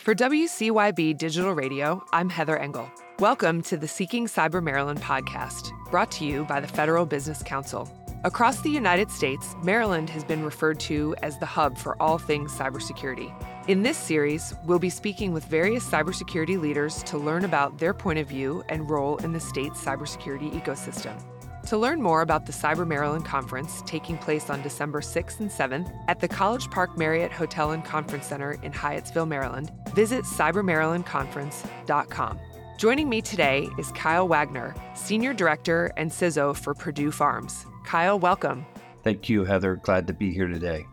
For 0.00 0.14
WCYB 0.14 1.18
Digital 1.18 1.52
Radio, 1.52 2.02
I'm 2.10 2.30
Heather 2.30 2.56
Engel. 2.56 2.90
Welcome 3.18 3.60
to 3.64 3.76
the 3.76 3.86
Seeking 3.86 4.26
Cyber 4.26 4.62
Maryland 4.62 5.02
podcast, 5.02 5.72
brought 5.90 6.10
to 6.12 6.24
you 6.24 6.44
by 6.44 6.58
the 6.58 6.66
Federal 6.66 7.04
Business 7.04 7.42
Council. 7.42 7.86
Across 8.24 8.62
the 8.62 8.70
United 8.70 9.10
States, 9.10 9.54
Maryland 9.62 10.08
has 10.08 10.24
been 10.24 10.42
referred 10.42 10.80
to 10.80 11.14
as 11.22 11.38
the 11.38 11.44
hub 11.44 11.76
for 11.76 12.00
all 12.00 12.16
things 12.16 12.50
cybersecurity. 12.50 13.30
In 13.68 13.82
this 13.82 13.98
series, 13.98 14.54
we'll 14.64 14.78
be 14.78 14.88
speaking 14.88 15.34
with 15.34 15.44
various 15.44 15.86
cybersecurity 15.86 16.58
leaders 16.58 17.02
to 17.02 17.18
learn 17.18 17.44
about 17.44 17.76
their 17.76 17.92
point 17.92 18.18
of 18.18 18.26
view 18.26 18.64
and 18.70 18.88
role 18.88 19.18
in 19.18 19.34
the 19.34 19.40
state's 19.40 19.84
cybersecurity 19.84 20.50
ecosystem. 20.58 21.22
To 21.70 21.78
learn 21.78 22.02
more 22.02 22.20
about 22.22 22.46
the 22.46 22.52
Cyber 22.52 22.84
Maryland 22.84 23.24
Conference 23.24 23.84
taking 23.86 24.18
place 24.18 24.50
on 24.50 24.60
December 24.60 25.00
6th 25.00 25.38
and 25.38 25.48
7th 25.48 25.88
at 26.08 26.18
the 26.18 26.26
College 26.26 26.68
Park 26.68 26.98
Marriott 26.98 27.30
Hotel 27.30 27.70
and 27.70 27.84
Conference 27.84 28.26
Center 28.26 28.58
in 28.64 28.72
Hyattsville, 28.72 29.28
Maryland, 29.28 29.70
visit 29.94 30.24
cybermarylandconference.com. 30.24 32.40
Joining 32.76 33.08
me 33.08 33.22
today 33.22 33.68
is 33.78 33.92
Kyle 33.92 34.26
Waggoner, 34.26 34.74
Senior 34.96 35.32
Director 35.32 35.92
and 35.96 36.10
CISO 36.10 36.56
for 36.56 36.74
Perdue 36.74 37.12
Farms. 37.12 37.64
Kyle, 37.84 38.18
welcome. 38.18 38.66
Thank 39.04 39.28
you, 39.28 39.44
Heather. 39.44 39.76
Glad 39.76 40.08
to 40.08 40.12
be 40.12 40.32
here 40.32 40.48
today. 40.48 40.86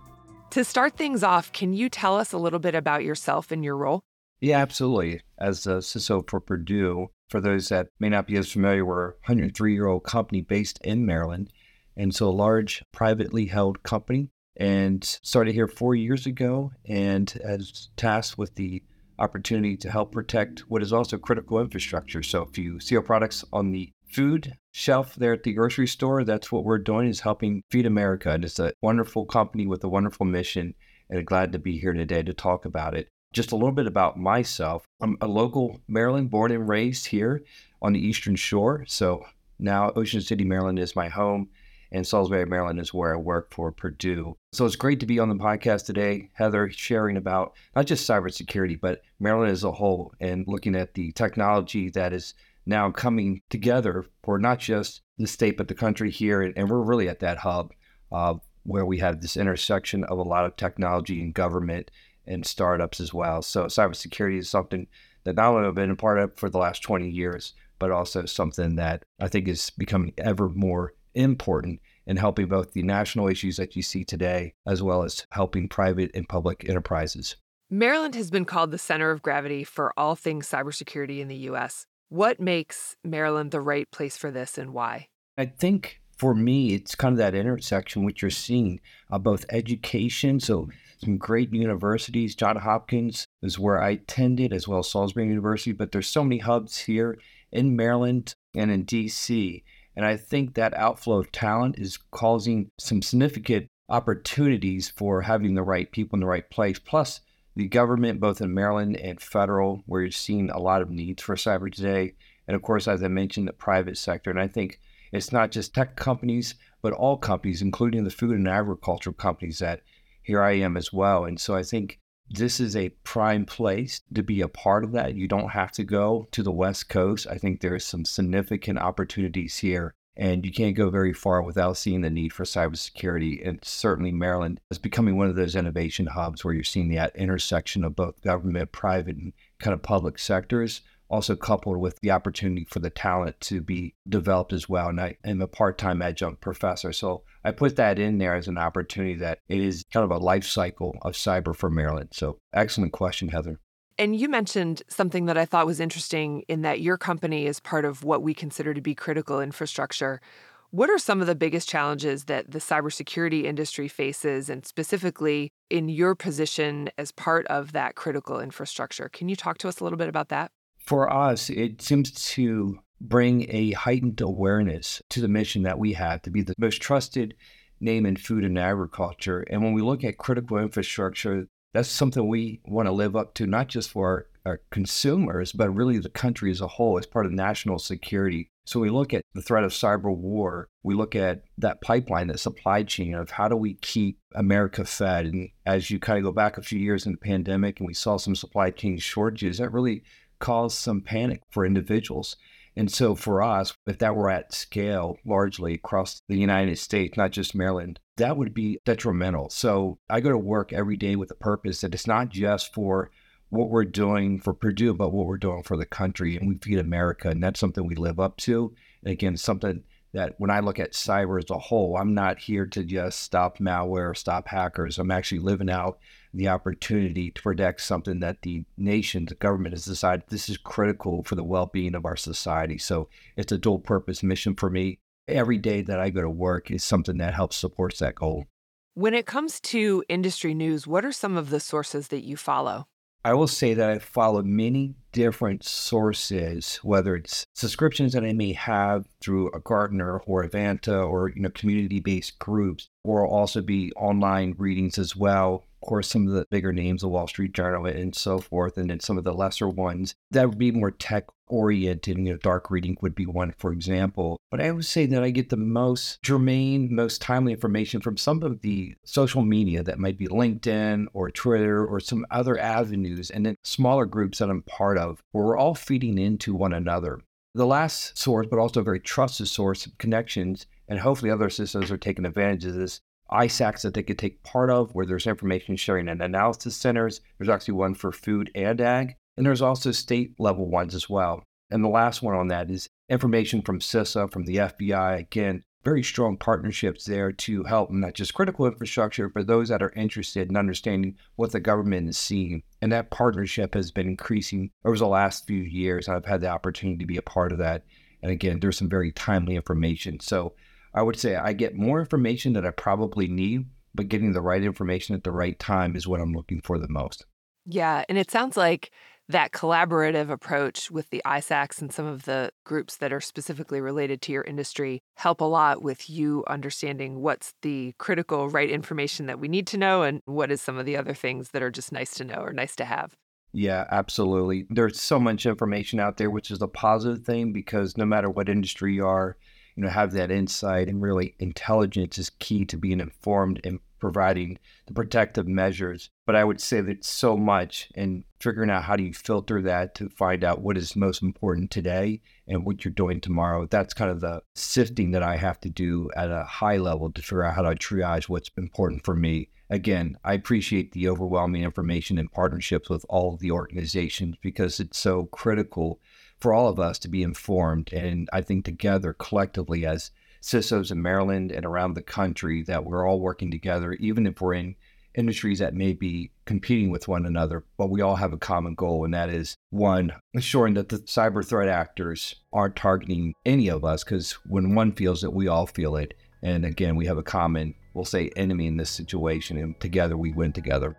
To 0.51 0.63
start 0.63 0.95
things 0.95 1.23
off, 1.23 1.51
can 1.53 1.73
you 1.73 1.89
tell 1.89 2.15
us 2.15 2.33
a 2.33 2.37
little 2.37 2.59
bit 2.59 2.75
about 2.75 3.03
yourself 3.03 3.51
and 3.51 3.63
your 3.63 3.77
role? 3.77 4.03
Yeah, 4.41 4.59
absolutely. 4.59 5.21
As 5.39 5.65
a 5.65 5.77
CISO 5.77 6.29
for 6.29 6.39
Perdue, 6.39 7.07
for 7.27 7.41
those 7.41 7.69
that 7.69 7.87
may 7.99 8.09
not 8.09 8.27
be 8.27 8.37
as 8.37 8.51
familiar, 8.51 8.85
we're 8.85 9.09
a 9.09 9.13
103 9.25 9.73
year 9.73 9.87
old 9.87 10.03
company 10.03 10.41
based 10.41 10.79
in 10.83 11.05
Maryland. 11.05 11.51
And 11.95 12.13
so 12.13 12.29
a 12.29 12.31
large 12.31 12.83
privately 12.91 13.45
held 13.47 13.83
company 13.83 14.29
and 14.55 15.03
started 15.03 15.53
here 15.53 15.67
four 15.67 15.95
years 15.95 16.25
ago 16.25 16.71
and 16.87 17.31
as 17.43 17.89
tasked 17.97 18.37
with 18.37 18.55
the 18.55 18.83
opportunity 19.19 19.75
to 19.77 19.89
help 19.89 20.11
protect 20.11 20.61
what 20.69 20.81
is 20.81 20.93
also 20.93 21.17
critical 21.17 21.59
infrastructure. 21.59 22.21
So 22.21 22.43
if 22.43 22.57
you 22.57 22.79
see 22.79 22.95
our 22.95 23.01
products 23.01 23.43
on 23.51 23.71
the 23.71 23.91
food 24.11 24.53
shelf 24.71 25.15
there 25.15 25.33
at 25.33 25.43
the 25.43 25.53
grocery 25.53 25.87
store, 25.87 26.23
that's 26.23 26.51
what 26.51 26.63
we're 26.63 26.77
doing 26.77 27.07
is 27.07 27.21
helping 27.21 27.63
feed 27.71 27.85
America. 27.85 28.31
And 28.31 28.45
it's 28.45 28.59
a 28.59 28.73
wonderful 28.81 29.25
company 29.25 29.65
with 29.67 29.83
a 29.83 29.89
wonderful 29.89 30.25
mission 30.25 30.75
and 31.09 31.25
glad 31.25 31.51
to 31.51 31.59
be 31.59 31.79
here 31.79 31.93
today 31.93 32.23
to 32.23 32.33
talk 32.33 32.65
about 32.65 32.95
it. 32.95 33.09
Just 33.37 33.51
a 33.51 33.55
little 33.55 33.71
bit 33.71 33.85
about 33.85 34.17
myself. 34.17 34.83
I'm 34.99 35.15
a 35.21 35.27
local 35.27 35.79
Maryland, 35.87 36.31
born 36.31 36.51
and 36.51 36.67
raised 36.67 37.05
here 37.05 37.43
on 37.83 37.93
the 37.93 37.99
Eastern 37.99 38.35
Shore. 38.35 38.83
So 38.87 39.27
now 39.59 39.91
Ocean 39.91 40.21
City, 40.21 40.43
Maryland 40.43 40.79
is 40.79 40.95
my 40.95 41.07
home, 41.07 41.49
and 41.91 42.07
Salisbury, 42.07 42.47
Maryland 42.47 42.79
is 42.79 42.95
where 42.95 43.13
I 43.13 43.17
work 43.19 43.53
for 43.53 43.71
Perdue. 43.71 44.35
So 44.53 44.65
it's 44.65 44.75
great 44.75 44.99
to 45.01 45.05
be 45.05 45.19
on 45.19 45.29
the 45.29 45.35
podcast 45.35 45.85
today, 45.85 46.31
Heather, 46.33 46.71
sharing 46.71 47.15
about 47.15 47.53
not 47.75 47.85
just 47.85 48.09
cybersecurity, 48.09 48.81
but 48.81 49.01
Maryland 49.19 49.51
as 49.51 49.63
a 49.63 49.71
whole 49.71 50.15
and 50.19 50.43
looking 50.47 50.75
at 50.75 50.95
the 50.95 51.11
technology 51.11 51.91
that 51.91 52.13
is 52.13 52.33
now 52.65 52.89
coming 52.89 53.41
together 53.51 54.07
for 54.23 54.39
not 54.39 54.57
just 54.57 55.01
the 55.19 55.27
state, 55.27 55.57
but 55.57 55.67
the 55.67 55.75
country 55.75 56.09
here. 56.09 56.41
And 56.41 56.67
we're 56.67 56.81
really 56.81 57.07
at 57.07 57.19
that 57.19 57.37
hub 57.37 57.71
uh, 58.11 58.33
where 58.63 58.87
we 58.87 58.97
have 58.97 59.21
this 59.21 59.37
intersection 59.37 60.03
of 60.05 60.17
a 60.17 60.23
lot 60.23 60.45
of 60.45 60.55
technology 60.55 61.21
and 61.21 61.35
government 61.35 61.91
and 62.27 62.45
startups 62.45 62.99
as 62.99 63.13
well. 63.13 63.41
So 63.41 63.65
cybersecurity 63.65 64.39
is 64.39 64.49
something 64.49 64.87
that 65.23 65.35
not 65.35 65.53
only 65.53 65.67
I've 65.67 65.75
been 65.75 65.91
a 65.91 65.95
part 65.95 66.19
of 66.19 66.37
for 66.37 66.49
the 66.49 66.57
last 66.57 66.81
20 66.83 67.09
years, 67.09 67.53
but 67.79 67.91
also 67.91 68.25
something 68.25 68.75
that 68.75 69.03
I 69.19 69.27
think 69.27 69.47
is 69.47 69.69
becoming 69.71 70.13
ever 70.17 70.49
more 70.49 70.93
important 71.13 71.81
in 72.05 72.17
helping 72.17 72.47
both 72.47 72.73
the 72.73 72.83
national 72.83 73.27
issues 73.27 73.57
that 73.57 73.75
you 73.75 73.81
see 73.81 74.03
today, 74.03 74.53
as 74.65 74.81
well 74.81 75.03
as 75.03 75.25
helping 75.31 75.67
private 75.67 76.11
and 76.13 76.29
public 76.29 76.67
enterprises. 76.69 77.35
Maryland 77.69 78.15
has 78.15 78.31
been 78.31 78.45
called 78.45 78.71
the 78.71 78.77
center 78.77 79.11
of 79.11 79.21
gravity 79.21 79.63
for 79.63 79.91
all 79.97 80.15
things 80.15 80.49
cybersecurity 80.49 81.19
in 81.19 81.27
the 81.27 81.35
U.S. 81.35 81.85
What 82.09 82.39
makes 82.39 82.95
Maryland 83.03 83.51
the 83.51 83.59
right 83.59 83.89
place 83.91 84.15
for 84.15 84.31
this 84.31 84.57
and 84.57 84.73
why? 84.73 85.07
I 85.37 85.45
think 85.45 85.99
for 86.17 86.33
me, 86.33 86.73
it's 86.73 86.95
kind 86.95 87.13
of 87.13 87.17
that 87.19 87.35
intersection 87.35 88.03
which 88.03 88.21
you're 88.21 88.31
seeing 88.31 88.79
uh, 89.11 89.19
both 89.19 89.45
education, 89.49 90.39
so 90.39 90.67
some 91.03 91.17
great 91.17 91.53
universities. 91.53 92.35
John 92.35 92.57
Hopkins 92.57 93.25
is 93.43 93.59
where 93.59 93.81
I 93.81 93.91
attended, 93.91 94.51
as 94.51 94.67
well 94.67 94.79
as 94.79 94.89
Salisbury 94.89 95.27
University. 95.27 95.71
But 95.71 95.91
there's 95.91 96.07
so 96.07 96.23
many 96.23 96.39
hubs 96.39 96.79
here 96.79 97.19
in 97.51 97.75
Maryland 97.75 98.33
and 98.55 98.71
in 98.71 98.85
DC. 98.85 99.63
And 99.95 100.05
I 100.05 100.17
think 100.17 100.55
that 100.55 100.73
outflow 100.75 101.19
of 101.19 101.31
talent 101.31 101.77
is 101.77 101.97
causing 102.11 102.71
some 102.79 103.01
significant 103.01 103.67
opportunities 103.89 104.89
for 104.89 105.21
having 105.21 105.53
the 105.53 105.63
right 105.63 105.91
people 105.91 106.17
in 106.17 106.21
the 106.21 106.27
right 106.27 106.49
place. 106.49 106.79
Plus, 106.79 107.21
the 107.55 107.67
government, 107.67 108.19
both 108.19 108.41
in 108.41 108.53
Maryland 108.53 108.97
and 108.97 109.21
federal, 109.21 109.83
where 109.85 110.01
you're 110.01 110.11
seeing 110.11 110.49
a 110.49 110.59
lot 110.59 110.81
of 110.81 110.89
needs 110.89 111.23
for 111.23 111.35
cyber 111.35 111.71
today. 111.71 112.13
And 112.47 112.55
of 112.55 112.61
course, 112.61 112.87
as 112.87 113.03
I 113.03 113.07
mentioned, 113.07 113.47
the 113.47 113.53
private 113.53 113.97
sector. 113.97 114.29
And 114.29 114.39
I 114.39 114.47
think 114.47 114.79
it's 115.11 115.31
not 115.31 115.51
just 115.51 115.73
tech 115.73 115.95
companies, 115.95 116.55
but 116.81 116.93
all 116.93 117.17
companies, 117.17 117.61
including 117.61 118.03
the 118.03 118.09
food 118.09 118.35
and 118.35 118.47
agricultural 118.47 119.13
companies 119.13 119.59
that 119.59 119.81
here 120.21 120.41
I 120.41 120.53
am 120.53 120.75
as 120.75 120.91
well. 120.91 121.25
And 121.25 121.39
so 121.39 121.55
I 121.55 121.63
think 121.63 121.99
this 122.29 122.59
is 122.59 122.75
a 122.75 122.89
prime 123.03 123.45
place 123.45 124.01
to 124.13 124.21
be 124.21 124.41
a 124.41 124.47
part 124.47 124.83
of 124.83 124.91
that. 124.91 125.15
You 125.15 125.27
don't 125.27 125.49
have 125.49 125.71
to 125.73 125.83
go 125.83 126.27
to 126.31 126.43
the 126.43 126.51
West 126.51 126.89
Coast. 126.89 127.25
I 127.29 127.37
think 127.37 127.61
there's 127.61 127.85
some 127.85 128.03
significant 128.03 128.79
opportunities 128.79 129.57
here, 129.57 129.93
and 130.17 130.45
you 130.45 130.51
can't 130.51 130.75
go 130.75 130.89
very 130.89 131.13
far 131.13 131.41
without 131.41 131.77
seeing 131.77 132.01
the 132.01 132.09
need 132.09 132.33
for 132.33 132.43
cybersecurity. 132.43 133.47
And 133.47 133.59
certainly, 133.63 134.11
Maryland 134.11 134.59
is 134.69 134.77
becoming 134.77 135.15
one 135.15 135.29
of 135.29 135.35
those 135.35 135.55
innovation 135.55 136.07
hubs 136.07 136.43
where 136.43 136.53
you're 136.53 136.65
seeing 136.65 136.89
that 136.89 137.15
intersection 137.15 137.85
of 137.85 137.95
both 137.95 138.21
government, 138.21 138.73
private, 138.73 139.15
and 139.15 139.31
kind 139.59 139.73
of 139.73 139.81
public 139.81 140.19
sectors 140.19 140.81
also 141.09 141.35
coupled 141.35 141.77
with 141.77 141.99
the 142.01 142.11
opportunity 142.11 142.65
for 142.69 142.79
the 142.79 142.89
talent 142.89 143.39
to 143.41 143.61
be 143.61 143.95
developed 144.07 144.53
as 144.53 144.67
well. 144.67 144.89
And 144.89 144.99
I 144.99 145.17
am 145.23 145.41
a 145.41 145.47
part 145.47 145.77
time 145.77 146.01
adjunct 146.01 146.41
professor. 146.41 146.91
So 146.93 147.23
I 147.43 147.51
put 147.51 147.75
that 147.77 147.99
in 147.99 148.17
there 148.17 148.35
as 148.35 148.47
an 148.47 148.57
opportunity 148.57 149.15
that 149.15 149.39
it 149.47 149.59
is 149.59 149.85
kind 149.91 150.03
of 150.03 150.11
a 150.11 150.17
life 150.17 150.45
cycle 150.45 150.97
of 151.01 151.13
cyber 151.13 151.55
for 151.55 151.69
Maryland. 151.69 152.09
So 152.11 152.39
excellent 152.53 152.93
question, 152.93 153.29
Heather. 153.29 153.59
And 153.99 154.15
you 154.15 154.29
mentioned 154.29 154.83
something 154.87 155.25
that 155.25 155.37
I 155.37 155.45
thought 155.45 155.65
was 155.65 155.79
interesting 155.79 156.43
in 156.47 156.61
that 156.61 156.81
your 156.81 156.97
company 156.97 157.47
is 157.47 157.59
part 157.59 157.83
of 157.83 158.03
what 158.03 158.21
we 158.21 158.33
consider 158.33 158.73
to 158.73 158.81
be 158.81 158.93
critical 158.93 159.41
infrastructure. 159.41 160.21
What 160.69 160.89
are 160.89 160.99
some 160.99 161.21
of 161.21 161.27
the 161.27 161.33
biggest 161.33 161.67
challenges 161.67 162.25
that 162.25 162.51
the 162.51 162.59
cybersecurity 162.59 163.45
industry 163.45 163.87
faces, 163.87 164.49
and 164.49 164.65
specifically 164.65 165.49
in 165.69 165.89
your 165.89 166.13
position 166.13 166.89
as 166.97 167.11
part 167.11 167.47
of 167.47 167.71
that 167.71 167.95
critical 167.95 168.39
infrastructure? 168.39 169.09
Can 169.09 169.29
you 169.29 169.35
talk 169.35 169.57
to 169.59 169.67
us 169.67 169.79
a 169.79 169.83
little 169.83 169.97
bit 169.97 170.09
about 170.09 170.29
that? 170.29 170.51
For 170.87 171.11
us, 171.11 171.49
it 171.49 171.81
seems 171.81 172.11
to 172.11 172.79
bring 172.99 173.45
a 173.49 173.71
heightened 173.73 174.21
awareness 174.21 175.01
to 175.09 175.21
the 175.21 175.27
mission 175.27 175.63
that 175.63 175.77
we 175.77 175.93
have 175.93 176.21
to 176.23 176.31
be 176.31 176.41
the 176.41 176.55
most 176.57 176.81
trusted 176.81 177.35
name 177.79 178.05
in 178.05 178.15
food 178.15 178.43
and 178.43 178.57
agriculture. 178.57 179.41
And 179.41 179.61
when 179.61 179.73
we 179.73 179.81
look 179.81 180.03
at 180.03 180.17
critical 180.17 180.57
infrastructure, 180.57 181.47
that's 181.73 181.89
something 181.89 182.27
we 182.27 182.61
want 182.65 182.87
to 182.87 182.91
live 182.91 183.15
up 183.15 183.35
to, 183.35 183.45
not 183.45 183.67
just 183.67 183.91
for 183.91 184.07
our, 184.07 184.51
our, 184.51 184.61
consumers, 184.71 185.51
but 185.51 185.69
really 185.69 185.99
the 185.99 186.09
country 186.09 186.49
as 186.49 186.61
a 186.61 186.67
whole 186.67 186.97
as 186.97 187.05
part 187.05 187.25
of 187.25 187.31
national 187.33 187.77
security. 187.77 188.49
So 188.65 188.79
we 188.79 188.89
look 188.89 189.13
at 189.13 189.21
the 189.33 189.41
threat 189.41 189.63
of 189.63 189.71
cyber 189.71 190.15
war. 190.15 190.69
We 190.83 190.95
look 190.95 191.15
at 191.15 191.43
that 191.59 191.81
pipeline, 191.81 192.27
that 192.27 192.39
supply 192.39 192.83
chain 192.83 193.13
of 193.13 193.29
how 193.29 193.47
do 193.47 193.55
we 193.55 193.75
keep 193.75 194.17
America 194.33 194.85
fed. 194.85 195.25
And 195.25 195.49
as 195.65 195.91
you 195.91 195.99
kind 195.99 196.17
of 196.17 196.23
go 196.23 196.31
back 196.31 196.57
a 196.57 196.63
few 196.63 196.79
years 196.79 197.05
in 197.05 197.11
the 197.11 197.17
pandemic 197.17 197.79
and 197.79 197.87
we 197.87 197.93
saw 197.93 198.17
some 198.17 198.35
supply 198.35 198.71
chain 198.71 198.97
shortages, 198.97 199.59
that 199.59 199.71
really 199.71 200.03
cause 200.39 200.73
some 200.73 201.01
panic 201.01 201.41
for 201.49 201.65
individuals. 201.65 202.35
And 202.75 202.91
so 202.91 203.15
for 203.15 203.41
us, 203.41 203.73
if 203.87 203.97
that 203.97 204.15
were 204.15 204.29
at 204.29 204.53
scale 204.53 205.17
largely 205.25 205.73
across 205.73 206.21
the 206.27 206.37
United 206.37 206.77
States, 206.77 207.17
not 207.17 207.31
just 207.31 207.55
Maryland, 207.55 207.99
that 208.17 208.37
would 208.37 208.53
be 208.53 208.79
detrimental. 208.85 209.49
So 209.49 209.97
I 210.09 210.21
go 210.21 210.29
to 210.29 210.37
work 210.37 210.71
every 210.71 210.95
day 210.95 211.15
with 211.15 211.31
a 211.31 211.35
purpose 211.35 211.81
that 211.81 211.95
it's 211.95 212.05
not 212.05 212.29
just 212.29 212.73
for 212.73 213.09
what 213.49 213.69
we're 213.69 213.85
doing 213.85 214.39
for 214.39 214.53
Perdue, 214.53 214.93
but 214.93 215.11
what 215.11 215.25
we're 215.25 215.37
doing 215.37 215.63
for 215.63 215.75
the 215.75 215.85
country. 215.85 216.37
And 216.37 216.47
we 216.47 216.59
feed 216.61 216.77
America. 216.77 217.29
And 217.29 217.41
that's 217.41 217.59
something 217.59 217.87
we 217.87 217.95
live 217.95 218.19
up 218.19 218.37
to. 218.37 218.75
And 219.03 219.11
again, 219.11 219.37
something 219.37 219.83
that 220.13 220.35
when 220.37 220.49
I 220.49 220.59
look 220.59 220.79
at 220.79 220.93
cyber 220.93 221.37
as 221.41 221.49
a 221.49 221.57
whole, 221.57 221.97
I'm 221.97 222.13
not 222.13 222.39
here 222.39 222.65
to 222.67 222.83
just 222.83 223.19
stop 223.19 223.57
malware, 223.59 224.15
stop 224.15 224.47
hackers. 224.47 224.97
I'm 224.97 225.11
actually 225.11 225.39
living 225.39 225.69
out 225.69 225.99
the 226.33 226.47
opportunity 226.47 227.31
to 227.31 227.41
protect 227.41 227.81
something 227.81 228.19
that 228.19 228.41
the 228.41 228.63
nation, 228.77 229.25
the 229.25 229.35
government 229.35 229.73
has 229.73 229.85
decided 229.85 230.23
this 230.27 230.49
is 230.49 230.57
critical 230.57 231.23
for 231.23 231.35
the 231.35 231.43
well 231.43 231.65
being 231.65 231.95
of 231.95 232.05
our 232.05 232.15
society. 232.15 232.77
So 232.77 233.09
it's 233.35 233.51
a 233.51 233.57
dual 233.57 233.79
purpose 233.79 234.23
mission 234.23 234.55
for 234.55 234.69
me. 234.69 234.99
Every 235.27 235.57
day 235.57 235.81
that 235.81 235.99
I 235.99 236.09
go 236.09 236.21
to 236.21 236.29
work 236.29 236.71
is 236.71 236.83
something 236.83 237.17
that 237.17 237.33
helps 237.33 237.57
supports 237.57 237.99
that 237.99 238.15
goal. 238.15 238.45
When 238.93 239.13
it 239.13 239.25
comes 239.25 239.59
to 239.61 240.03
industry 240.09 240.53
news, 240.53 240.87
what 240.87 241.05
are 241.05 241.11
some 241.11 241.37
of 241.37 241.49
the 241.49 241.59
sources 241.59 242.07
that 242.07 242.23
you 242.23 242.37
follow? 242.37 242.87
I 243.23 243.33
will 243.33 243.47
say 243.47 243.73
that 243.73 243.89
I 243.89 243.99
follow 243.99 244.41
many 244.41 244.95
different 245.17 245.63
sources, 245.63 246.75
whether 246.83 247.15
it's 247.15 247.43
subscriptions 247.55 248.13
that 248.13 248.23
I 248.23 248.33
may 248.33 248.53
have 248.53 249.07
through 249.19 249.49
a 249.51 249.59
Gartner 249.59 250.19
or 250.27 250.47
Evanta 250.47 251.09
or 251.09 251.29
you 251.29 251.41
know 251.41 251.49
community-based 251.49 252.37
groups, 252.37 252.87
or 253.03 253.25
also 253.25 253.63
be 253.63 253.91
online 253.93 254.53
readings 254.59 254.99
as 254.99 255.15
well, 255.15 255.65
course, 255.87 256.07
some 256.07 256.27
of 256.27 256.33
the 256.33 256.45
bigger 256.51 256.71
names, 256.71 257.01
the 257.01 257.07
Wall 257.07 257.27
Street 257.27 257.53
Journal 257.53 257.87
and 257.87 258.15
so 258.15 258.37
forth, 258.37 258.77
and 258.77 258.91
then 258.91 258.99
some 258.99 259.17
of 259.17 259.23
the 259.23 259.33
lesser 259.33 259.67
ones 259.67 260.13
that 260.29 260.47
would 260.47 260.59
be 260.59 260.71
more 260.71 260.91
tech 260.91 261.25
oriented. 261.47 262.17
You 262.17 262.33
know, 262.33 262.37
dark 262.37 262.69
reading 262.69 262.97
would 263.01 263.15
be 263.15 263.25
one, 263.25 263.53
for 263.57 263.71
example. 263.71 264.39
But 264.51 264.61
I 264.61 264.71
would 264.71 264.85
say 264.85 265.07
that 265.07 265.23
I 265.23 265.31
get 265.31 265.49
the 265.49 265.57
most 265.57 266.21
germane, 266.21 266.93
most 266.93 267.21
timely 267.21 267.53
information 267.53 268.01
from 268.01 268.17
some 268.17 268.43
of 268.43 268.61
the 268.61 268.95
social 269.03 269.41
media 269.41 269.81
that 269.81 269.99
might 269.99 270.17
be 270.17 270.27
LinkedIn 270.27 271.07
or 271.13 271.31
Twitter 271.31 271.83
or 271.85 271.99
some 271.99 272.25
other 272.29 272.59
avenues, 272.59 273.31
and 273.31 273.45
then 273.45 273.55
smaller 273.63 274.05
groups 274.05 274.37
that 274.37 274.49
I'm 274.49 274.61
part 274.61 274.97
of, 274.97 275.23
where 275.31 275.45
we're 275.45 275.57
all 275.57 275.75
feeding 275.75 276.19
into 276.19 276.53
one 276.53 276.73
another. 276.73 277.21
The 277.55 277.65
last 277.65 278.17
source, 278.17 278.45
but 278.47 278.59
also 278.59 278.81
a 278.81 278.83
very 278.83 278.99
trusted 278.99 279.47
source 279.47 279.85
of 279.87 279.97
connections, 279.97 280.67
and 280.87 280.99
hopefully 280.99 281.31
other 281.31 281.49
systems 281.49 281.89
are 281.89 281.97
taking 281.97 282.25
advantage 282.25 282.65
of 282.65 282.75
this, 282.75 283.01
ISACs 283.31 283.81
that 283.81 283.93
they 283.93 284.03
could 284.03 284.17
take 284.17 284.43
part 284.43 284.69
of, 284.69 284.93
where 284.93 285.05
there's 285.05 285.27
information 285.27 285.75
sharing 285.75 286.07
and 286.07 286.21
analysis 286.21 286.75
centers. 286.75 287.21
There's 287.37 287.49
actually 287.49 287.75
one 287.75 287.93
for 287.93 288.11
food 288.11 288.51
and 288.55 288.79
ag, 288.79 289.15
and 289.35 289.45
there's 289.45 289.61
also 289.61 289.91
state 289.91 290.35
level 290.39 290.69
ones 290.69 290.95
as 290.95 291.09
well. 291.09 291.43
And 291.69 291.83
the 291.83 291.89
last 291.89 292.21
one 292.21 292.35
on 292.35 292.47
that 292.47 292.71
is 292.71 292.87
information 293.09 293.61
from 293.61 293.79
CISA, 293.79 294.31
from 294.31 294.45
the 294.45 294.57
FBI. 294.57 295.19
Again, 295.19 295.63
very 295.83 296.03
strong 296.03 296.37
partnerships 296.37 297.05
there 297.05 297.31
to 297.31 297.63
help 297.63 297.91
not 297.91 298.13
just 298.13 298.33
critical 298.33 298.65
infrastructure, 298.65 299.29
but 299.29 299.47
those 299.47 299.69
that 299.69 299.81
are 299.81 299.93
interested 299.95 300.49
in 300.49 300.57
understanding 300.57 301.15
what 301.35 301.51
the 301.51 301.59
government 301.59 302.09
is 302.09 302.17
seeing. 302.17 302.61
And 302.81 302.91
that 302.91 303.11
partnership 303.11 303.73
has 303.73 303.91
been 303.91 304.07
increasing 304.07 304.71
over 304.83 304.97
the 304.97 305.07
last 305.07 305.47
few 305.47 305.61
years. 305.61 306.09
I've 306.09 306.25
had 306.25 306.41
the 306.41 306.49
opportunity 306.49 306.99
to 306.99 307.05
be 307.05 307.17
a 307.17 307.21
part 307.21 307.51
of 307.51 307.57
that. 307.59 307.85
And 308.21 308.31
again, 308.31 308.59
there's 308.59 308.77
some 308.77 308.89
very 308.89 309.11
timely 309.11 309.55
information. 309.55 310.19
So 310.19 310.55
I 310.97 311.03
would 311.03 311.19
say 311.19 311.35
I 311.35 311.53
get 311.53 311.75
more 311.75 311.99
information 311.99 312.53
that 312.53 312.65
I 312.65 312.71
probably 312.71 313.27
need, 313.27 313.67
but 313.93 314.07
getting 314.07 314.31
the 314.31 314.41
right 314.41 314.63
information 314.63 315.13
at 315.13 315.23
the 315.23 315.31
right 315.31 315.57
time 315.59 315.95
is 315.95 316.07
what 316.07 316.19
I'm 316.19 316.33
looking 316.33 316.59
for 316.59 316.79
the 316.79 316.89
most. 316.89 317.27
Yeah. 317.67 318.03
And 318.09 318.17
it 318.17 318.31
sounds 318.31 318.57
like 318.57 318.89
that 319.29 319.51
collaborative 319.51 320.31
approach 320.31 320.89
with 320.89 321.11
the 321.11 321.21
ISACs 321.23 321.81
and 321.81 321.93
some 321.93 322.07
of 322.07 322.25
the 322.25 322.51
groups 322.63 322.95
that 322.95 323.13
are 323.13 323.21
specifically 323.21 323.79
related 323.79 324.23
to 324.23 324.31
your 324.31 324.41
industry 324.45 325.03
help 325.17 325.39
a 325.39 325.45
lot 325.45 325.83
with 325.83 326.09
you 326.09 326.43
understanding 326.47 327.19
what's 327.19 327.53
the 327.61 327.93
critical 327.99 328.49
right 328.49 328.71
information 328.71 329.27
that 329.27 329.39
we 329.39 329.47
need 329.47 329.67
to 329.67 329.77
know 329.77 330.01
and 330.01 330.23
what 330.25 330.51
is 330.51 330.63
some 330.63 330.79
of 330.79 330.87
the 330.87 330.97
other 330.97 331.13
things 331.13 331.51
that 331.51 331.61
are 331.61 331.69
just 331.69 331.91
nice 331.91 332.15
to 332.15 332.23
know 332.23 332.41
or 332.41 332.53
nice 332.53 332.75
to 332.75 332.85
have. 332.85 333.15
Yeah, 333.53 333.85
absolutely. 333.91 334.65
There's 334.71 334.99
so 334.99 335.19
much 335.19 335.45
information 335.45 335.99
out 335.99 336.17
there, 336.17 336.31
which 336.31 336.49
is 336.49 336.63
a 336.63 336.67
positive 336.67 337.23
thing 337.23 337.53
because 337.53 337.97
no 337.97 338.05
matter 338.05 338.31
what 338.31 338.49
industry 338.49 338.95
you 338.95 339.05
are, 339.05 339.37
you 339.77 339.83
know, 339.83 339.89
have 339.89 340.11
that 340.13 340.31
insight 340.31 340.89
and 340.89 341.01
really 341.01 341.35
intelligence 341.39 342.17
is 342.17 342.31
key 342.31 342.65
to 342.65 342.77
being 342.77 342.99
informed 342.99 343.61
and 343.63 343.79
providing 343.99 344.57
the 344.87 344.93
protective 344.93 345.47
measures. 345.47 346.09
But 346.25 346.35
I 346.35 346.43
would 346.43 346.59
say 346.59 346.81
that 346.81 347.05
so 347.05 347.37
much 347.37 347.89
and 347.95 348.23
figuring 348.39 348.71
out 348.71 348.83
how 348.83 348.95
do 348.95 349.03
you 349.03 349.13
filter 349.13 349.61
that 349.61 349.93
to 349.95 350.09
find 350.09 350.43
out 350.43 350.61
what 350.61 350.77
is 350.77 350.95
most 350.95 351.21
important 351.21 351.69
today 351.69 352.21
and 352.47 352.65
what 352.65 352.83
you're 352.83 352.91
doing 352.91 353.21
tomorrow. 353.21 353.67
That's 353.69 353.93
kind 353.93 354.09
of 354.09 354.19
the 354.19 354.41
sifting 354.55 355.11
that 355.11 355.23
I 355.23 355.37
have 355.37 355.59
to 355.61 355.69
do 355.69 356.09
at 356.15 356.31
a 356.31 356.43
high 356.43 356.77
level 356.77 357.11
to 357.11 357.21
figure 357.21 357.43
out 357.43 357.55
how 357.55 357.61
to 357.61 357.75
triage 357.75 358.29
what's 358.29 358.49
important 358.57 359.05
for 359.05 359.15
me. 359.15 359.49
Again, 359.69 360.17
I 360.23 360.33
appreciate 360.33 360.93
the 360.93 361.09
overwhelming 361.09 361.63
information 361.63 362.17
and 362.17 362.31
partnerships 362.31 362.89
with 362.89 363.05
all 363.09 363.33
of 363.33 363.41
the 363.41 363.51
organizations 363.51 364.37
because 364.41 364.79
it's 364.79 364.97
so 364.97 365.25
critical 365.25 365.99
for 366.39 366.53
all 366.53 366.67
of 366.67 366.79
us 366.79 366.99
to 366.99 367.07
be 367.07 367.23
informed. 367.23 367.91
And 367.93 368.29
I 368.31 368.41
think 368.41 368.65
together, 368.65 369.13
collectively, 369.13 369.85
as 369.85 370.11
CISOs 370.41 370.91
in 370.91 371.01
Maryland 371.01 371.51
and 371.51 371.65
around 371.65 371.93
the 371.93 372.01
country, 372.01 372.63
that 372.63 372.85
we're 372.85 373.07
all 373.07 373.19
working 373.19 373.51
together, 373.51 373.93
even 373.93 374.27
if 374.27 374.39
we're 374.39 374.53
in 374.53 374.75
industries 375.15 375.57
that 375.57 375.73
may 375.73 375.93
be 375.93 376.29
competing 376.45 376.91
with 376.91 377.07
one 377.07 377.25
another, 377.25 377.65
but 377.75 377.89
we 377.89 378.01
all 378.01 378.15
have 378.17 378.33
a 378.33 378.37
common 378.37 378.75
goal, 378.75 379.03
and 379.03 379.15
that 379.15 379.29
is 379.29 379.57
one, 379.71 380.13
ensuring 380.35 380.75
that 380.75 380.89
the 380.89 380.97
cyber 380.99 381.43
threat 381.43 381.67
actors 381.67 382.35
aren't 382.53 382.75
targeting 382.75 383.33
any 383.43 383.67
of 383.67 383.83
us, 383.83 384.03
because 384.03 384.33
when 384.45 384.75
one 384.75 384.91
feels 384.91 385.23
it, 385.23 385.33
we 385.33 385.47
all 385.47 385.65
feel 385.65 385.95
it. 385.95 386.13
And 386.43 386.63
again, 386.63 386.95
we 386.95 387.07
have 387.07 387.17
a 387.17 387.23
common, 387.23 387.73
we'll 387.95 388.05
say, 388.05 388.29
enemy 388.35 388.67
in 388.67 388.77
this 388.77 388.91
situation, 388.91 389.57
and 389.57 389.77
together 389.79 390.15
we 390.15 390.33
win 390.33 390.53
together. 390.53 390.95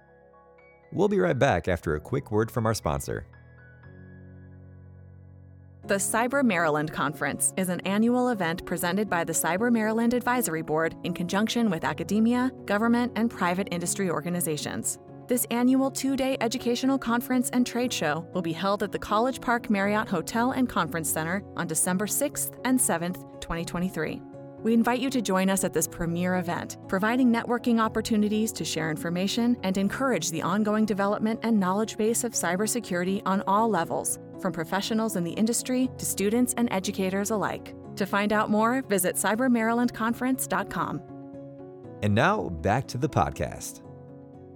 We'll 0.93 1.09
be 1.09 1.21
right 1.21 1.39
back 1.39 1.69
after 1.69 1.95
a 1.95 2.01
quick 2.01 2.33
word 2.33 2.51
from 2.51 2.67
our 2.67 2.75
sponsor. 2.75 3.25
The 5.89 5.95
Cyber 5.95 6.45
Maryland 6.45 6.93
Conference 6.93 7.55
is 7.57 7.71
an 7.71 7.81
annual 7.87 8.29
event 8.29 8.67
presented 8.67 9.09
by 9.09 9.25
the 9.25 9.33
Cyber 9.33 9.73
Maryland 9.73 10.13
Advisory 10.13 10.61
Board 10.61 10.95
in 11.05 11.15
conjunction 11.15 11.71
with 11.71 11.83
academia, 11.83 12.53
government, 12.67 13.11
and 13.17 13.31
private 13.31 13.69
industry 13.71 14.11
organizations. 14.11 14.99
This 15.29 15.47
annual 15.51 15.91
two 15.91 16.15
day 16.15 16.37
educational 16.43 16.99
conference 16.99 17.49
and 17.55 17.67
trade 17.67 17.91
show 17.91 18.29
will 18.35 18.43
be 18.43 18.53
held 18.53 18.83
at 18.83 18.93
the 18.93 18.99
College 18.99 19.41
Park 19.41 19.71
Marriott 19.71 20.09
Hotel 20.09 20.51
and 20.51 20.69
Conference 20.69 21.09
Center 21.09 21.43
on 21.57 21.67
December 21.67 22.07
6th 22.07 22.61
and 22.67 22.79
7th, 22.79 23.41
2023. 23.41 24.21
We 24.63 24.75
invite 24.75 24.99
you 24.99 25.09
to 25.11 25.23
join 25.23 25.51
us 25.51 25.63
at 25.63 25.73
this 25.73 25.87
premier 25.87 26.37
event, 26.39 26.79
providing 26.89 27.33
networking 27.33 27.81
opportunities 27.81 28.51
to 28.53 28.65
share 28.65 28.91
information 28.91 29.57
and 29.63 29.79
encourage 29.79 30.31
the 30.31 30.43
ongoing 30.43 30.85
development 30.85 31.41
and 31.45 31.61
knowledge 31.61 31.97
base 31.97 32.25
of 32.25 32.33
cybersecurity 32.33 33.23
on 33.25 33.43
all 33.47 33.69
levels, 33.69 34.19
from 34.41 34.53
professionals 34.53 35.15
in 35.15 35.23
the 35.23 35.33
industry 35.33 35.89
to 35.99 36.05
students 36.05 36.55
and 36.57 36.69
educators 36.73 37.31
alike. 37.31 37.75
To 37.97 38.07
find 38.07 38.33
out 38.33 38.51
more, 38.51 38.83
visit 38.83 39.15
cybermarylandconference.com. 39.15 41.03
And 42.03 42.15
now 42.15 42.49
back 42.49 42.89
to 42.89 42.99
the 42.99 43.09
podcast. 43.09 43.83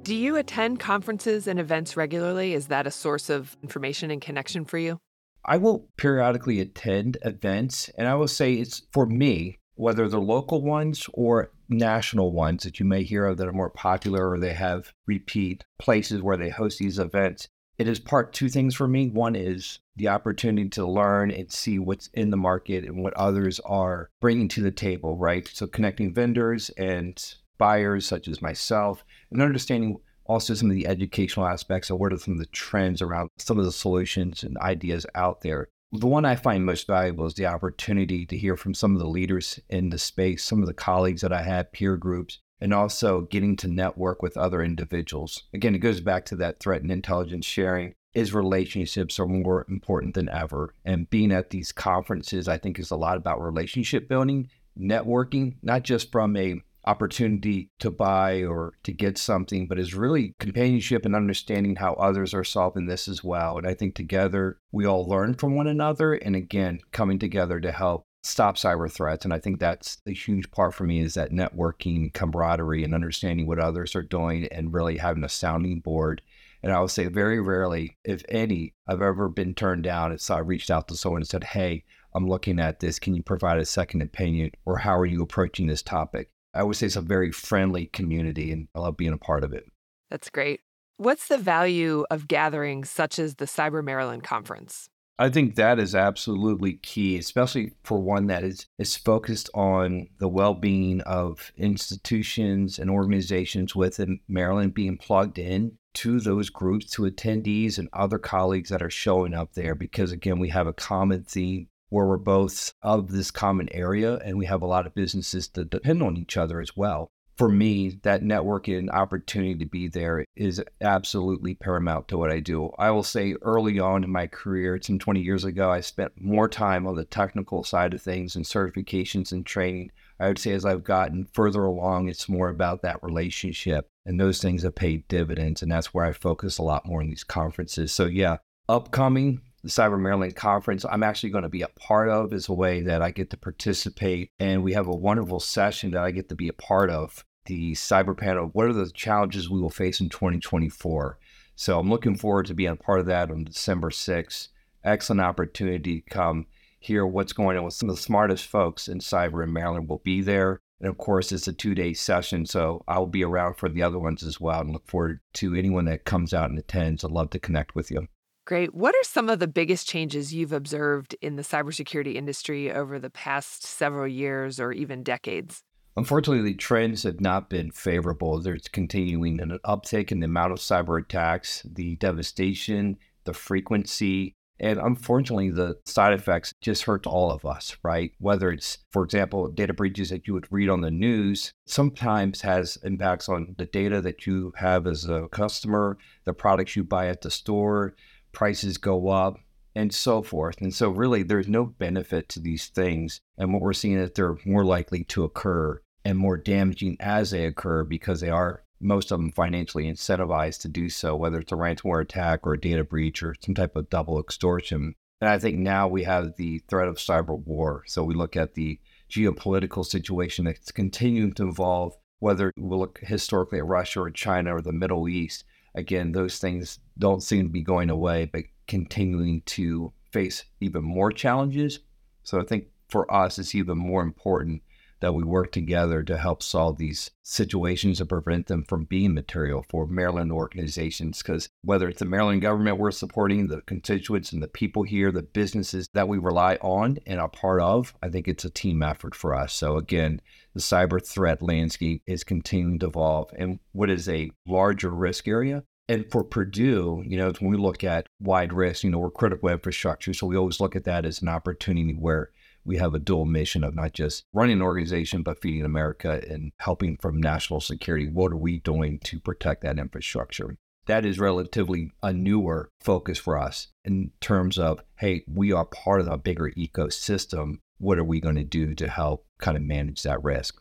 Do 0.03 0.17
you 0.17 0.35
attend 0.37 0.81
conferences 0.81 1.47
and 1.47 1.61
events 1.61 1.97
regularly? 1.97 2.55
Is 2.55 2.67
that 2.69 2.89
a 2.89 2.91
source 2.91 3.31
of 3.31 3.57
information 3.63 4.11
and 4.11 4.21
connection 4.21 4.65
for 4.65 4.79
you? 4.79 4.99
I 5.45 5.59
will 5.59 5.89
periodically 5.97 6.61
attend 6.61 7.19
events, 7.23 7.89
and 7.97 8.09
I 8.09 8.15
will 8.15 8.29
say 8.29 8.55
it's 8.55 8.83
for 8.93 9.07
me, 9.07 9.59
whether 9.83 10.09
they're 10.09 10.21
local 10.21 10.63
ones 10.63 11.09
or 11.13 11.51
national 11.69 12.33
ones 12.33 12.63
that 12.63 12.79
you 12.79 12.87
may 12.87 13.03
hear 13.03 13.27
of 13.27 13.37
that 13.37 13.49
are 13.49 13.53
more 13.53 13.71
popular 13.71 14.31
or 14.31 14.39
they 14.39 14.55
have 14.55 14.93
repeat 15.07 15.65
places 15.79 16.23
where 16.23 16.37
they 16.37 16.51
host 16.51 16.79
these 16.79 16.99
events 16.99 17.49
it 17.79 17.89
is 17.89 17.99
part 17.99 18.33
two 18.33 18.49
things 18.49 18.75
for 18.75 18.87
me. 18.87 19.09
One 19.09 19.35
is 19.35 19.81
the 19.97 20.09
opportunity 20.09 20.69
to 20.69 20.87
learn 20.87 21.31
and 21.31 21.51
see 21.51 21.79
what's 21.79 22.09
in 22.15 22.31
the 22.31 22.37
market 22.37 22.85
and 22.85 23.03
what 23.03 23.15
others 23.15 23.59
are 23.61 24.11
bringing 24.21 24.47
to 24.49 24.63
the 24.63 24.71
table, 24.71 25.17
right? 25.17 25.49
So 25.53 25.67
connecting 25.67 26.15
vendors 26.15 26.71
and 26.71 27.21
buyers 27.59 28.07
such 28.07 28.29
as 28.29 28.43
myself 28.43 29.05
and 29.31 29.43
understanding 29.43 29.99
also 30.27 30.55
some 30.55 30.71
of 30.71 30.77
the 30.77 30.87
educational 30.87 31.47
aspects 31.47 31.91
of 31.91 31.99
what 31.99 32.13
are 32.13 32.19
some 32.19 32.35
of 32.35 32.41
the 32.41 32.47
trends 32.47 33.03
around 33.03 33.31
some 33.39 33.59
of 33.59 33.65
the 33.65 33.73
solutions 33.73 34.43
and 34.45 34.57
ideas 34.59 35.05
out 35.15 35.41
there. 35.41 35.69
The 35.95 36.07
one 36.07 36.25
I 36.25 36.37
find 36.37 36.65
most 36.65 36.87
valuable 36.87 37.27
is 37.27 37.35
the 37.35 37.45
opportunity 37.45 38.25
to 38.25 38.39
hear 38.39 38.57
from 38.57 38.73
some 38.73 38.95
of 38.95 38.99
the 38.99 39.09
leaders 39.09 39.61
in 39.69 39.91
the 39.91 39.99
space, 39.99 40.43
some 40.43 40.63
of 40.63 40.67
the 40.67 40.73
colleagues 40.73 41.21
that 41.21 41.35
I 41.35 41.43
have, 41.43 41.71
peer 41.71 41.99
groups, 41.99 42.39
and 42.63 42.73
also 42.73 43.23
getting 43.23 43.57
to 43.57 43.69
network 43.69 44.23
with 44.23 44.39
other 44.39 44.63
individuals. 44.63 45.43
Again, 45.53 45.75
it 45.75 45.81
goes 45.81 46.01
back 46.01 46.25
to 46.27 46.37
that 46.37 46.61
threat 46.61 46.81
and 46.81 46.91
intelligence 46.91 47.45
sharing. 47.45 47.95
Is 48.15 48.33
relationships 48.33 49.19
are 49.19 49.27
more 49.27 49.67
important 49.69 50.15
than 50.15 50.31
ever. 50.31 50.75
And 50.83 51.11
being 51.11 51.31
at 51.31 51.51
these 51.51 51.73
conferences, 51.73 52.49
I 52.49 52.57
think, 52.57 52.79
is 52.79 52.91
a 52.91 52.97
lot 52.97 53.19
about 53.19 53.43
relationship 53.43 54.09
building, 54.09 54.49
networking, 54.79 55.57
not 55.63 55.83
just 55.83 56.11
from 56.11 56.37
a 56.37 56.63
opportunity 56.85 57.71
to 57.79 57.91
buy 57.91 58.43
or 58.43 58.75
to 58.83 58.93
get 58.93 59.19
something, 59.19 59.67
but 59.67 59.79
is 59.79 59.95
really 59.95 60.35
companionship 60.39 61.05
and 61.05 61.15
understanding 61.15 61.77
how 61.77 61.95
others 61.95 62.35
are 62.35 62.45
solving 62.45 62.87
this 62.87 63.09
as 63.09 63.23
well. 63.23 63.59
And 63.59 63.67
I 63.67 63.75
think 63.75 63.95
together 63.95 64.59
we 64.73 64.87
all 64.87 65.07
learn 65.07 65.35
from 65.35 65.55
one 65.55 65.69
another 65.69 66.15
and 66.15 66.35
again, 66.35 66.81
coming 66.91 67.19
together 67.19 67.61
to 67.61 67.73
help 67.73 68.07
stop 68.25 68.57
cyber 68.57 68.91
threats. 68.91 69.25
And 69.25 69.35
I 69.35 69.39
think 69.39 69.59
that's 69.59 69.99
the 70.05 70.15
huge 70.15 70.51
part 70.51 70.75
for 70.75 70.85
me 70.85 71.01
is 71.01 71.15
that 71.15 71.33
networking, 71.33 72.13
camaraderie, 72.13 72.85
and 72.85 72.95
understanding 72.95 73.47
what 73.47 73.59
others 73.59 73.95
are 73.95 74.03
doing 74.03 74.47
and 74.49 74.73
really 74.73 74.99
having 74.99 75.25
a 75.25 75.29
sounding 75.29 75.81
board. 75.81 76.23
And 76.63 76.73
I 76.73 76.81
would 76.81 76.91
say 76.91 77.07
very 77.09 77.41
rarely, 77.41 77.97
if 78.05 78.23
any, 78.29 78.75
I've 78.87 79.03
ever 79.03 79.29
been 79.29 79.55
turned 79.55 79.83
down. 79.83 80.17
So 80.19 80.37
I 80.37 80.39
reached 80.39 80.71
out 80.71 80.87
to 80.89 80.97
someone 80.97 81.23
and 81.23 81.29
said, 81.29 81.43
Hey, 81.43 81.85
I'm 82.15 82.29
looking 82.29 82.61
at 82.61 82.79
this. 82.79 82.99
Can 82.99 83.15
you 83.15 83.23
provide 83.23 83.59
a 83.59 83.65
second 83.65 84.03
opinion? 84.03 84.53
Or 84.65 84.79
how 84.79 84.97
are 84.97 85.07
you 85.07 85.23
approaching 85.23 85.67
this 85.67 85.83
topic? 85.83 86.31
I 86.55 86.63
would 86.63 86.77
say 86.77 86.87
it's 86.87 86.97
a 86.97 87.01
very 87.01 87.33
friendly 87.33 87.87
community 87.87 88.53
and 88.53 88.69
I 88.75 88.81
love 88.81 88.97
being 88.97 89.13
a 89.13 89.19
part 89.19 89.45
of 89.45 89.53
it. 89.53 89.65
That's 90.11 90.31
great. 90.31 90.61
What's 90.99 91.29
the 91.29 91.39
value 91.39 92.05
of 92.11 92.29
gatherings 92.29 92.91
such 92.91 93.19
as 93.19 93.37
the 93.37 93.47
Cyber 93.47 93.83
Maryland 93.83 94.25
Conference? 94.25 94.89
I 95.19 95.29
think 95.29 95.55
that 95.55 95.79
is 95.79 95.95
absolutely 95.95 96.75
key, 96.75 97.17
especially 97.19 97.75
for 97.85 97.99
one 97.99 98.27
that 98.27 98.45
is, 98.45 98.67
is 98.79 98.97
focused 98.97 99.51
on 99.55 100.09
the 100.19 100.29
well 100.29 100.55
being 100.55 101.01
of 101.03 101.53
institutions 101.57 102.79
and 102.79 102.91
organizations 102.91 103.77
within 103.77 104.21
Maryland 104.27 104.75
being 104.75 104.97
plugged 104.97 105.39
in 105.39 105.79
to 105.95 106.21
those 106.21 106.51
groups, 106.51 106.91
to 106.93 107.03
attendees 107.03 107.79
and 107.79 107.89
other 107.93 108.19
colleagues 108.19 108.71
that 108.71 108.83
are 108.83 108.91
showing 108.91 109.35
up 109.35 109.53
there. 109.53 109.75
Because 109.75 110.11
again, 110.11 110.39
we 110.39 110.49
have 110.49 110.67
a 110.67 110.73
common 110.73 111.25
theme 111.25 111.69
where 111.93 112.07
we're 112.07 112.17
both 112.17 112.73
of 112.83 113.13
this 113.13 113.31
common 113.31 113.69
area 113.71 114.17
and 114.25 114.39
we 114.39 114.47
have 114.47 114.63
a 114.63 114.67
lot 114.67 114.87
of 114.87 114.95
businesses 114.95 115.49
that 115.49 115.69
depend 115.69 116.03
on 116.03 116.17
each 116.17 116.39
other 116.39 116.61
as 116.61 116.75
well. 116.75 117.11
for 117.37 117.49
me, 117.49 117.99
that 118.03 118.23
networking 118.23 118.89
opportunity 118.91 119.55
to 119.55 119.67
be 119.67 119.89
there 119.89 120.25
is 120.37 120.63
absolutely 120.81 121.55
paramount 121.55 122.07
to 122.09 122.17
what 122.19 122.31
I 122.31 122.41
do. 122.41 122.71
I 122.79 122.91
will 122.91 123.03
say 123.03 123.35
early 123.43 123.81
on 123.81 124.05
in 124.05 124.11
my 124.11 124.27
career, 124.27 124.79
some 124.81 124.99
20 124.99 125.21
years 125.21 125.45
ago, 125.45 125.71
I 125.71 125.81
spent 125.81 126.13
more 126.21 126.49
time 126.49 126.87
on 126.87 126.95
the 126.95 127.05
technical 127.05 127.65
side 127.65 127.95
of 127.95 128.03
things 128.03 128.37
and 128.37 128.45
certifications 128.45 129.33
and 129.33 129.45
training. 129.45 129.91
I 130.21 130.29
would 130.29 130.39
say 130.39 130.53
as 130.53 130.65
I've 130.65 130.85
gotten 130.85 131.27
further 131.33 131.65
along, 131.65 132.09
it's 132.09 132.29
more 132.29 132.49
about 132.49 132.83
that 132.83 133.03
relationship 133.03 133.89
and 134.07 134.21
those 134.21 134.41
things 134.41 134.63
have 134.63 134.75
paid 134.75 135.09
dividends. 135.09 135.63
And 135.63 135.73
that's 135.73 135.93
where 135.93 136.05
I 136.05 136.13
focus 136.13 136.59
a 136.59 136.63
lot 136.63 136.87
more 136.87 137.03
in 137.03 137.09
these 137.09 137.25
conferences. 137.25 137.93
So, 137.93 138.07
yeah, 138.07 138.37
upcoming 138.69 139.41
the 139.63 139.69
Cyber 139.69 140.01
Maryland 140.01 140.35
conference 140.35 140.85
I'm 140.85 141.03
actually 141.03 141.31
going 141.31 141.43
to 141.43 141.49
be 141.49 141.63
a 141.63 141.69
part 141.69 142.09
of 142.09 142.33
is 142.33 142.49
a 142.49 142.53
way 142.53 142.81
that 142.83 143.01
I 143.01 143.11
get 143.11 143.31
to 143.31 143.37
participate. 143.37 144.31
And 144.39 144.63
we 144.63 144.73
have 144.73 144.89
a 144.89 144.97
wonderful 144.97 145.41
session 145.41 145.93
that 145.93 146.03
I 146.03 146.11
get 146.11 146.29
to 146.31 146.35
be 146.35 146.49
a 146.49 146.53
part 146.53 146.91
of 146.91 147.25
the 147.47 147.73
cyber 147.73 148.17
panel. 148.17 148.51
What 148.53 148.67
are 148.67 148.73
the 148.73 148.91
challenges 148.91 149.49
we 149.49 149.61
will 149.61 149.71
face 149.71 150.01
in 150.01 150.09
2024? 150.09 151.19
So 151.55 151.79
I'm 151.79 151.91
looking 151.91 152.17
forward 152.17 152.47
to 152.47 152.55
being 152.55 152.71
a 152.71 152.77
part 152.77 153.01
of 153.01 153.07
that 153.07 153.31
on 153.31 153.45
December 153.45 153.91
6th. 153.91 154.49
Excellent 154.85 155.21
opportunity 155.21 156.01
to 156.01 156.11
come 156.11 156.47
hear 156.81 157.07
what's 157.07 157.33
going 157.33 157.57
on 157.57 157.65
with 157.65 157.75
some 157.75 157.89
of 157.89 157.95
the 157.95 158.03
smartest 158.03 158.47
folks 158.47 158.89
in 158.89 158.99
cyber 158.99 159.45
in 159.45 159.53
Maryland 159.53 159.89
will 159.89 160.03
be 160.05 160.21
there. 160.21 160.59
And 160.81 160.89
of 160.89 160.99
course, 160.99 161.31
it's 161.31 161.47
a 161.47 161.53
two 161.53 161.77
day 161.77 161.95
session, 161.95 162.47
so 162.47 162.83
I'll 162.89 163.07
be 163.07 163.23
around 163.23 163.55
for 163.55 163.69
the 163.69 163.85
other 163.85 164.01
ones 164.01 164.25
as 164.25 164.41
well 164.41 164.61
and 164.61 164.73
look 164.73 164.89
forward 164.89 165.21
to 165.35 165.55
anyone 165.55 165.85
that 165.85 166.05
comes 166.05 166.35
out 166.35 166.51
and 166.51 166.59
attends. 166.59 167.05
I'd 167.05 167.13
love 167.13 167.31
to 167.31 167.39
connect 167.39 167.77
with 167.77 167.93
you. 167.93 168.09
Great. 168.45 168.75
What 168.75 168.95
are 168.95 169.05
some 169.05 169.29
of 169.29 169.39
the 169.39 169.47
biggest 169.47 169.87
changes 169.87 170.35
you've 170.35 170.53
observed 170.53 171.15
in 171.23 171.37
the 171.37 171.43
cybersecurity 171.43 172.17
industry 172.17 172.73
over 172.73 172.99
the 172.99 173.11
past 173.11 173.65
several 173.65 174.09
years 174.09 174.59
or 174.59 174.73
even 174.73 175.05
decades? 175.05 175.63
Unfortunately, 175.97 176.43
the 176.43 176.57
trends 176.57 177.05
have 177.05 177.21
not 177.21 177.51
been 177.51 177.71
favorable. 177.71 178.41
There's 178.41 178.67
continuing 178.67 179.41
an 179.41 179.59
uptick 179.65 180.11
in 180.11 180.21
the 180.21 180.25
amount 180.25 180.53
of 180.53 180.59
cyber 180.59 181.01
attacks, 181.01 181.63
the 181.71 181.97
devastation, 181.97 182.97
the 183.25 183.35
frequency, 183.35 184.35
and 184.63 184.79
unfortunately, 184.79 185.51
the 185.51 185.77
side 185.85 186.13
effects 186.13 186.55
just 186.61 186.85
hurt 186.85 187.05
all 187.05 187.33
of 187.33 187.45
us, 187.45 187.77
right? 187.83 188.13
Whether 188.19 188.53
it's, 188.53 188.79
for 188.91 189.03
example, 189.03 189.49
data 189.49 189.75
breaches 189.75 190.11
that 190.11 190.29
you 190.29 190.35
would 190.35 190.47
read 190.53 190.69
on 190.69 190.83
the 190.83 190.91
news, 190.91 191.53
sometimes 191.67 192.43
has 192.43 192.79
impacts 192.85 193.29
on 193.29 193.57
the 193.59 193.67
data 193.67 194.01
that 194.03 194.25
you 194.25 194.53
have 194.57 194.87
as 194.87 195.09
a 195.09 195.27
customer, 195.33 195.99
the 196.25 196.33
products 196.33 196.77
you 196.77 196.85
buy 196.85 197.09
at 197.09 197.23
the 197.23 197.31
store, 197.31 197.97
prices 198.33 198.79
go 198.79 199.09
up, 199.09 199.39
and 199.75 199.93
so 199.93 200.23
forth. 200.23 200.61
And 200.61 200.75
so, 200.75 200.91
really, 200.91 201.23
there's 201.23 201.49
no 201.49 201.65
benefit 201.65 202.29
to 202.31 202.41
these 202.41 202.69
things. 202.69 203.21
And 203.39 203.53
what 203.53 203.63
we're 203.63 203.73
seeing 203.73 203.99
is 203.99 204.11
they're 204.11 204.37
more 204.45 204.65
likely 204.65 205.05
to 205.05 205.25
occur 205.25 205.81
and 206.05 206.19
more 206.19 206.37
damaging 206.37 206.97
as 207.01 207.31
they 207.31 207.47
occur 207.47 207.85
because 207.85 208.21
they 208.21 208.31
are, 208.31 208.65
most 208.81 209.11
of 209.13 209.19
them, 209.19 209.33
financially 209.33 209.85
incentivized 209.85 210.61
to 210.63 210.69
do 210.69 210.89
so, 210.89 211.17
whether 211.17 211.39
it's 211.39 211.53
a 211.53 211.57
ransomware 211.57 212.03
attack 212.03 212.47
or 212.47 212.55
a 212.55 212.61
data 212.61 212.85
breach 212.85 213.23
or 213.23 213.35
some 213.41 213.55
type 213.55 213.77
of 213.77 213.89
double 213.89 214.19
extortion. 214.21 214.95
And 215.21 215.31
I 215.31 215.39
think 215.39 215.59
now 215.59 215.87
we 215.87 216.03
have 216.03 216.37
the 216.37 216.59
threat 216.69 216.89
of 216.89 216.97
cyber 216.97 217.39
war. 217.39 217.85
So, 217.87 218.05
we 218.05 218.15
look 218.15 218.37
at 218.37 218.55
the 218.55 218.79
geopolitical 219.11 219.85
situation 219.85 220.45
that's 220.45 220.73
continuing 220.73 221.33
to 221.35 221.49
evolve, 221.49 221.95
whether 222.19 222.53
we 222.57 222.77
look 222.77 222.99
historically 223.03 223.59
at 223.59 223.67
Russia 223.67 224.01
or 224.01 224.11
China 224.11 224.57
or 224.57 224.61
the 224.61 224.73
Middle 224.73 225.09
East 225.09 225.45
again, 225.75 226.13
those 226.13 226.39
things 226.39 226.79
don't 226.99 227.23
seem 227.23 227.45
to 227.45 227.53
be 227.53 227.63
going 227.63 227.91
away, 227.91 228.27
but 228.27 228.45
continuing 228.67 229.43
to 229.43 229.93
face 230.13 230.45
even 230.61 230.83
more 230.85 231.11
challenges. 231.11 231.81
So 232.23 232.41
I 232.41 232.45
think 232.45 232.67
for 232.89 233.13
us, 233.13 233.39
it's 233.39 233.55
even 233.55 233.79
more 233.79 234.03
important 234.03 234.63
that 235.03 235.15
we 235.15 235.25
work 235.25 235.51
together 235.51 236.03
to 236.05 236.17
help 236.17 236.43
solve 236.43 236.79
these 236.79 237.11
situations 237.23 238.01
and 238.01 238.09
prevent 238.09 238.47
them 238.47 238.65
from 238.65 238.85
being 238.85 239.13
material 239.13 239.67
for 239.69 239.87
Maryland 239.87 240.33
organizations. 240.33 241.19
Because 241.19 241.49
whether 241.63 241.89
it's 241.89 241.99
the 241.99 242.05
Maryland 242.05 242.41
government 242.41 242.79
we're 242.79 242.93
supporting, 242.93 243.49
the 243.49 243.61
constituents 243.63 244.33
and 244.33 244.43
the 244.43 244.49
people 244.49 244.85
here, 244.85 245.11
the 245.11 245.23
businesses 245.23 245.89
that 245.93 246.09
we 246.09 246.19
rely 246.19 246.55
on 246.63 246.99
and 247.05 247.21
are 247.21 247.29
part 247.29 247.61
of, 247.61 247.95
I 248.01 248.09
think 248.09 248.29
it's 248.29 248.45
a 248.45 248.51
team 248.51 248.83
effort 248.83 249.15
for 249.15 249.35
us. 249.35 249.53
So 249.53 249.77
again, 249.77 250.23
the 250.55 250.61
cyber 250.61 251.05
threat 251.05 251.43
landscape 251.43 252.03
is 252.07 252.23
continuing 252.23 252.79
to 252.79 252.87
evolve. 252.87 253.31
And 253.37 253.59
what 253.73 253.91
is 253.91 254.09
a 254.09 254.31
larger 254.47 254.91
risk 254.91 255.27
area 255.27 255.65
and 255.89 256.11
for 256.11 256.23
Perdue, 256.23 257.03
you 257.05 257.19
know, 257.19 257.33
when 257.41 257.51
we 257.51 257.57
look 257.57 257.83
at 257.83 258.07
wide 258.21 258.53
risk, 258.53 258.85
you 258.85 258.91
know, 258.91 258.99
we're 258.99 259.11
critical 259.11 259.49
infrastructure. 259.49 260.15
So 260.15 260.27
we 260.27 260.37
always 260.37 260.61
look 260.61 260.77
at 260.77 260.85
that 260.85 261.05
as 261.05 261.21
an 261.21 261.29
opportunity 261.29 261.93
where 261.93 262.31
we 262.65 262.77
have 262.77 262.95
a 262.95 262.99
dual 262.99 263.25
mission 263.25 263.65
of 263.65 263.75
not 263.75 263.93
just 263.93 264.25
running 264.33 264.57
an 264.57 264.63
organization, 264.63 265.23
but 265.23 265.41
feeding 265.41 265.65
America 265.65 266.23
and 266.29 266.53
helping 266.59 266.97
from 266.97 267.21
national 267.21 267.61
security. 267.61 268.09
What 268.09 268.33
are 268.33 268.37
we 268.37 268.59
doing 268.59 268.99
to 269.05 269.21
protect 269.21 269.63
that 269.63 269.79
infrastructure? 269.79 270.57
That 270.87 271.05
is 271.05 271.19
relatively 271.19 271.93
a 272.03 272.13
newer 272.13 272.71
focus 272.81 273.19
for 273.19 273.39
us 273.39 273.69
in 273.85 274.11
terms 274.21 274.59
of, 274.59 274.83
hey, 274.97 275.23
we 275.29 275.53
are 275.53 275.65
part 275.65 276.01
of 276.01 276.09
a 276.09 276.19
bigger 276.19 276.51
ecosystem. 276.57 277.59
What 277.79 277.99
are 277.99 278.05
we 278.05 278.21
going 278.21 278.37
to 278.37 278.45
do 278.45 278.75
to 278.75 278.89
help 278.89 279.25
kind 279.39 279.57
of 279.57 279.63
manage 279.63 280.03
that 280.03 280.23
risk? 280.23 280.61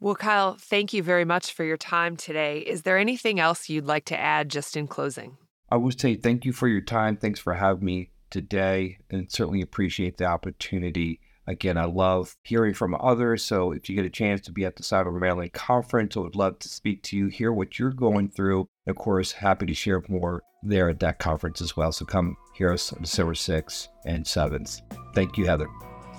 Well, 0.00 0.14
Kyle, 0.14 0.56
thank 0.58 0.92
you 0.92 1.02
very 1.02 1.24
much 1.24 1.52
for 1.52 1.62
your 1.62 1.76
time 1.76 2.16
today. 2.16 2.60
Is 2.60 2.82
there 2.82 2.98
anything 2.98 3.38
else 3.38 3.68
you'd 3.68 3.86
like 3.86 4.06
to 4.06 4.18
add 4.18 4.48
just 4.48 4.76
in 4.76 4.86
closing? 4.86 5.36
I 5.70 5.76
would 5.76 6.00
say 6.00 6.16
thank 6.16 6.44
you 6.44 6.52
for 6.52 6.66
your 6.66 6.80
time. 6.80 7.16
Thanks 7.16 7.38
for 7.38 7.54
having 7.54 7.84
me 7.84 8.10
today 8.30 8.98
and 9.10 9.30
certainly 9.30 9.60
appreciate 9.60 10.16
the 10.16 10.24
opportunity 10.24 11.20
Again, 11.50 11.76
I 11.76 11.84
love 11.84 12.36
hearing 12.44 12.74
from 12.74 12.94
others. 12.94 13.44
So 13.44 13.72
if 13.72 13.88
you 13.88 13.96
get 13.96 14.04
a 14.04 14.10
chance 14.10 14.40
to 14.42 14.52
be 14.52 14.64
at 14.64 14.76
the 14.76 14.84
Cyber 14.84 15.12
Maryland 15.12 15.52
conference, 15.52 16.16
I 16.16 16.20
would 16.20 16.36
love 16.36 16.60
to 16.60 16.68
speak 16.68 17.02
to 17.04 17.16
you, 17.16 17.26
hear 17.26 17.52
what 17.52 17.76
you're 17.76 17.90
going 17.90 18.28
through. 18.28 18.68
Of 18.86 18.94
course, 18.94 19.32
happy 19.32 19.66
to 19.66 19.74
share 19.74 20.00
more 20.08 20.44
there 20.62 20.88
at 20.88 21.00
that 21.00 21.18
conference 21.18 21.60
as 21.60 21.76
well. 21.76 21.90
So 21.90 22.04
come 22.04 22.36
hear 22.54 22.72
us 22.72 22.92
on 22.92 23.02
December 23.02 23.34
6th 23.34 23.88
and 24.06 24.24
7th. 24.24 24.80
Thank 25.12 25.36
you, 25.36 25.46
Heather. 25.46 25.66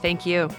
Thank 0.02 0.26
you. 0.26 0.50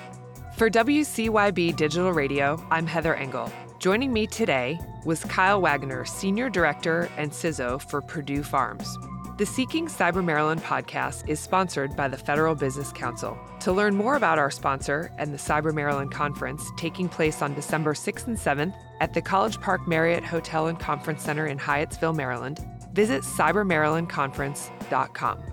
For 0.57 0.71
WCYB 0.71 1.77
Digital 1.77 2.11
Radio, 2.11 2.65
I'm 2.71 2.87
Heather 2.87 3.15
Engel. 3.15 3.53
Joining 3.79 4.11
me 4.11 4.27
today 4.27 4.81
was 5.05 5.23
Kyle 5.25 5.61
Waggoner, 5.61 6.07
Senior 6.07 6.49
Director 6.49 7.11
and 7.19 7.31
CISO 7.31 7.79
for 7.91 8.01
Perdue 8.01 8.43
Farms. 8.43 8.97
The 9.39 9.47
Seeking 9.47 9.87
Cyber 9.87 10.23
Maryland 10.23 10.63
podcast 10.63 11.27
is 11.27 11.41
sponsored 11.41 11.97
by 11.97 12.07
the 12.07 12.19
Federal 12.19 12.55
Business 12.55 12.93
Council. 12.93 13.39
To 13.61 13.73
learn 13.73 13.97
more 13.97 14.17
about 14.17 14.39
our 14.39 14.51
sponsor 14.51 15.11
and 15.17 15.33
the 15.33 15.39
Cyber 15.39 15.73
Maryland 15.73 16.13
conference 16.13 16.71
taking 16.77 17.09
place 17.09 17.41
on 17.41 17.55
December 17.55 17.95
6th 17.95 18.27
and 18.27 18.37
7th 18.37 18.75
at 19.01 19.15
the 19.15 19.23
College 19.23 19.59
Park 19.59 19.89
Marriott 19.89 20.23
Hotel 20.23 20.67
and 20.67 20.79
Conference 20.79 21.23
Center 21.23 21.47
in 21.47 21.59
Hyattsville, 21.59 22.15
Maryland, 22.15 22.61
visit 22.93 23.23
cybermarylandconference.com. 23.23 25.52